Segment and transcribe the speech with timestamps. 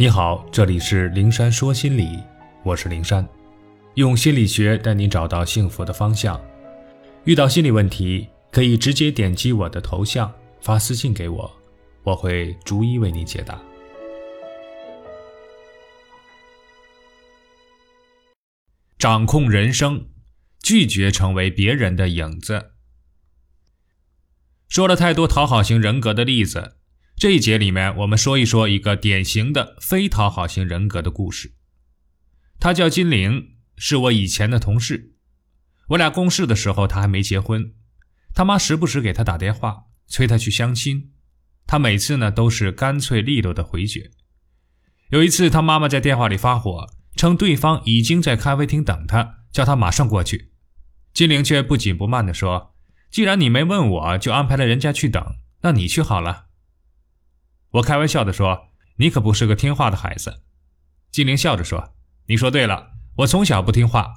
[0.00, 2.22] 你好，这里是灵山说心理，
[2.62, 3.28] 我是灵山，
[3.94, 6.40] 用心理学带你找到幸福的方向。
[7.24, 11.50] 遇到心理问题，可以直接点击我的头像发私信给我，
[12.04, 13.60] 我会逐一为你解答。
[19.00, 20.06] 掌控人生，
[20.62, 22.70] 拒绝成为别人的影子。
[24.68, 26.76] 说了太多讨好型人格的例子。
[27.18, 31.54] 这一节里面，我们说一说一个典型的非讨好型人格的故事。
[32.60, 35.16] 他叫金玲，是我以前的同事。
[35.88, 37.72] 我俩共事的时候，他还没结婚。
[38.34, 41.10] 他妈时不时给他打电话，催他去相亲。
[41.66, 44.12] 他每次呢都是干脆利落的回绝。
[45.10, 50.52] 有一次，他妈妈在电话里发火，称对方已经在咖啡厅等他，叫他马上过去。
[51.12, 52.76] 金玲却不紧不慢地说
[53.10, 56.44] ：“既然你没问我，就安排了人家去等，那你去好了。”
[57.72, 60.42] 我开玩笑地说：“你可不是个听话的孩子。”
[61.12, 61.94] 金玲笑着说
[62.28, 64.14] ：“你说对了，我从小不听话。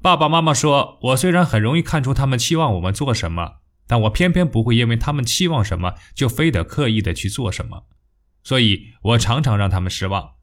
[0.00, 3.56] 爸爸妈妈说我虽然很容易看出他们期望我们做什么，
[3.86, 7.86] 但我偏偏不会因为他们期望什么就非得刻意的去做什么，
[8.42, 10.34] 所以我常常让他们失望。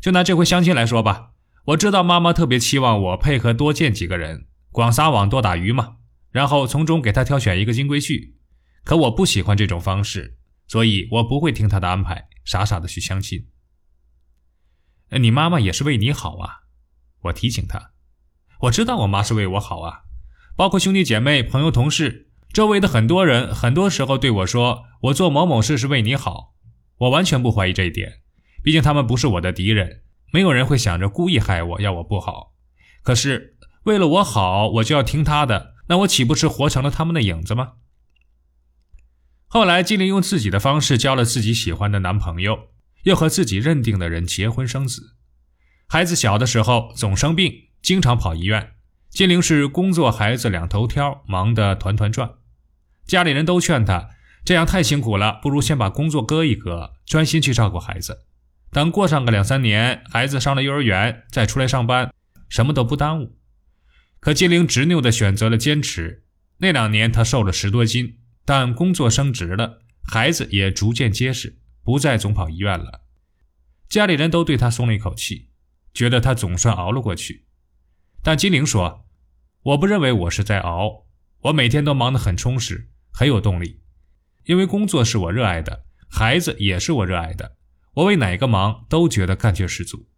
[0.00, 1.32] 就拿这回相亲来说吧，
[1.66, 5.96] 我知道妈妈特别期望我配合多见几个人，广撒网多打鱼嘛，
[6.30, 8.34] 然后从中给她挑选一个金龟婿。
[8.84, 10.38] 可我不喜欢这种方式。”
[10.72, 13.46] 所以我不会听他的安排，傻傻的去相亲。
[15.20, 16.60] 你妈妈也是为你好啊，
[17.24, 17.90] 我提醒他。
[18.60, 20.04] 我知道我妈是为我好啊，
[20.56, 26.54] 包括兄弟姐妹、朋友、同事，周围的很多人，很多时候对我说，我做某某事是为你好。
[27.00, 28.22] 我完全不怀疑这一点，
[28.62, 32.54] 毕竟他们不是我的敌人，没有人会想着故意害我，要我不好。
[33.02, 37.74] 可是为了我好，我就要听他的，那我岂不是活成了他们的影子吗？
[39.54, 42.70] 后来，金玲用自己的方式交了自己喜欢的男朋友，
[43.02, 45.14] 又和自己认定的人结婚生子。
[45.86, 48.70] 孩子小的时候总生病，经常跑医院。
[49.10, 52.30] 金玲是工作、孩子两头挑，忙得团团转。
[53.06, 54.08] 家里人都劝她，
[54.42, 58.20] 这样太辛苦了，不如先把工作搁一搁，专心去照顾孩子。
[58.70, 62.10] 等过上个两三年，孩子上了幼儿园，再出来上班，
[62.48, 63.36] 什么都不耽误。
[64.18, 66.24] 可金玲执拗地选择了坚持。
[66.56, 68.20] 那两年，她瘦了十多斤。
[68.44, 73.02] 但工作升职了，孩子也逐渐结实，不再总跑医院了。
[73.88, 75.50] 家里人都对他松了一口气，
[75.92, 77.46] 觉得他总算熬了过去。
[78.22, 79.06] 但金玲说
[79.62, 81.06] ：“我不认为我是在熬，
[81.42, 83.80] 我每天都忙得很充实，很有动力，
[84.44, 87.56] 因为工作是我热爱的，孩子也是我热爱的，
[87.94, 90.08] 我为哪个忙都觉得干劲十足。”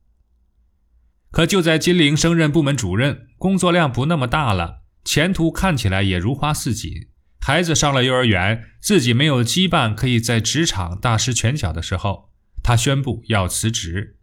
[1.33, 7.09] 可就在金玲升任部门主任，工作量不那么大了，前途看起来也如花似锦。
[7.47, 12.31] 孩子上了幼儿园，自己没有羁绊，可以在职场大施拳脚的时候，
[12.63, 14.17] 他宣布要辞职。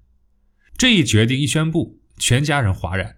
[0.76, 3.18] 这一决定一宣布，全家人哗然。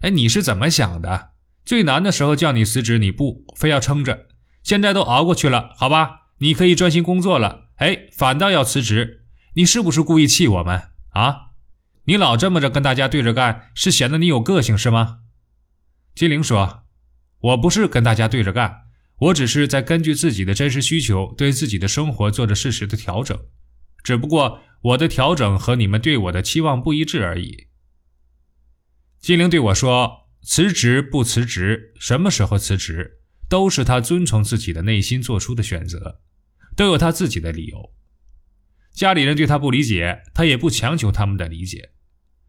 [0.00, 1.30] 哎，你是怎么想的？
[1.64, 4.26] 最难的时候叫你辞职，你不非要撑着。
[4.64, 7.68] 现在都熬过去了，好吧，你可以专心工作了。
[7.76, 11.50] 哎，反倒要辞职，你是不是故意气我们啊？
[12.06, 15.20] 你老这么着跟大家对着干，是显得你有个性是吗？
[16.16, 16.82] 金玲说
[17.38, 18.85] ：“我不是跟大家对着干。”
[19.18, 23.46] 我只是在根据自己的真实需求，对自己的生活做着适时的调整，
[24.04, 27.68] 只不过我的调整和你们对我的期望不一致而已。
[29.18, 36.20] 金玲对我说：“辞职不辞职，什么时候辞职，都是他遵从自己的内心做出的选择，
[36.76, 37.94] 都有他自己的理由。
[38.92, 41.92] 家里人对他不理解，他也不强求他们的理解，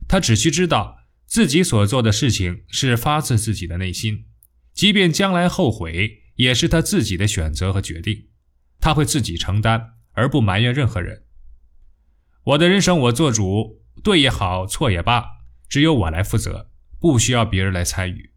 [0.06, 4.25] 他只需知道自己所做的事情是发自自己的内心，
[4.73, 8.30] 即便将来后悔。”也是他自己的选择和决定，
[8.80, 11.25] 他会自己承担，而不埋怨任何人。
[12.44, 15.25] 我的人生我做主，对也好，错也罢，
[15.68, 18.31] 只有我来负责，不需要别人来参与。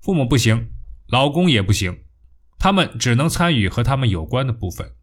[0.00, 0.72] 父母不行，
[1.08, 2.04] 老公也不行，
[2.58, 4.94] 他们只能参与和他们有关的部分。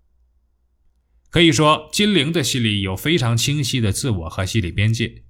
[1.30, 5.24] 可以说，金玲的心里有非常清晰的自我和心理边界，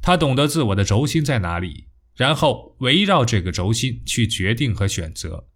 [0.00, 5.48] 她懂得自我的轴心在哪里，然后围绕这个轴心去决定和选择。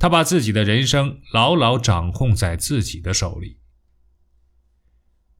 [0.00, 3.58] 他把自己的人生牢牢掌控在自己的手里。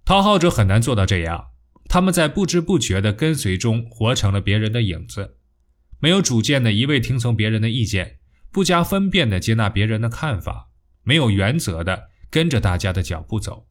[0.05, 1.53] 讨好者很难做到这样，
[1.89, 5.39] 他们在不知不觉的跟随中活成了别人的影子，
[5.99, 8.19] 没有主见的一味听从别人的意见，
[8.53, 10.69] 不加分辨的接纳别人的看法，
[11.05, 13.67] 没有原则的跟着大家的脚步走，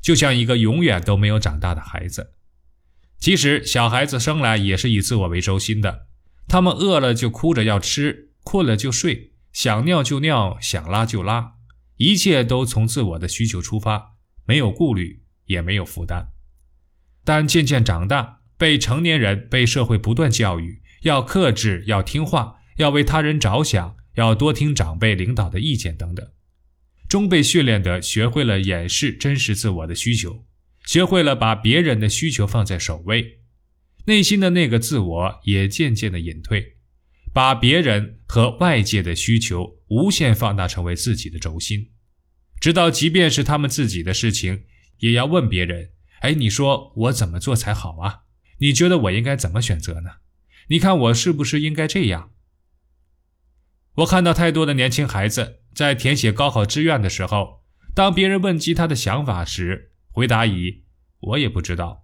[0.00, 2.32] 就像一个永远都没有长大的孩子。
[3.20, 6.08] 其实小孩子生来也是以自我为中心的，
[6.48, 9.31] 他们饿了就哭着要吃，困了就睡。
[9.52, 11.54] 想尿就尿，想拉就拉，
[11.96, 14.16] 一切都从自我的需求出发，
[14.46, 16.28] 没有顾虑，也没有负担。
[17.24, 26.26] 但渐渐长大，被成年人被社会不断教育，要克制，要听话，要为他人着想，要多听长辈领导的意见等等，
[27.08, 30.44] 终被训练的学会了掩饰真实自我的需求，
[30.86, 33.40] 学会了把别人的需求放在首位，
[34.06, 36.78] 内心的那个自我也渐渐的隐退，
[37.32, 41.90] 把别人和外界的需求无限放大成为自己的轴心，
[42.60, 44.64] 直到即便是他们自己的事情，
[44.98, 45.90] 也要问别人。
[46.20, 48.20] 哎，你说我怎么做才好啊？
[48.58, 50.10] 你觉得我应该怎么选择呢？
[50.68, 52.30] 你看我是不是应该这样？
[53.96, 57.64] 我看到太多的年轻孩子在填写高考志愿的时候，
[57.94, 60.84] 当别人问及他的想法时，回答以
[61.20, 62.01] “我也不知道”。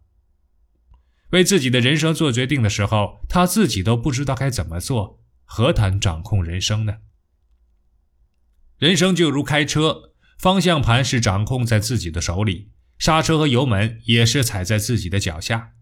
[1.30, 6.98] 为自己的人生做决定的时候，他自己都不知道该怎么做，何谈掌控人生呢？
[8.78, 12.70] 人生就如开车，方向盘是掌控在自己的手里。
[12.98, 15.74] 刹车和油门也是踩在自己的脚下，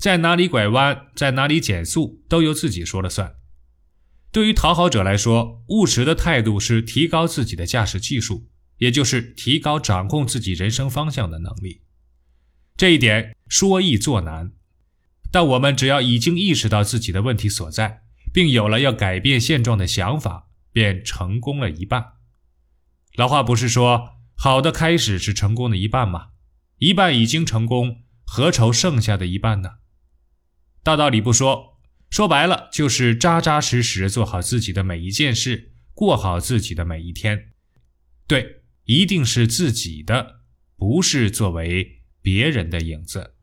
[0.00, 3.36] 在哪里拐弯，在哪里减速，都由自己说了算。
[4.32, 8.48] 对于讨好者来说，务实的态度是提高自己的驾驶技术，
[8.78, 11.82] 也就是提高掌控自己人生方向的能力。
[12.76, 14.52] 这一点说易做难，
[15.36, 22.14] 但我们只要已经意识到自己的问题所在，并有了要改变现状的想法，便成功了一半。
[23.16, 26.28] 老话不是说，好的开始是成功的一半吗？
[26.78, 29.72] 一半已经成功，何愁剩下的一半呢？
[30.82, 31.76] 大道理不说，
[32.08, 37.50] 说白了就是扎扎实实做好自己的每一件事，过好自己的每一天。
[38.26, 40.40] 对，一定是自己的，
[40.78, 43.34] 不是作为别人的影子。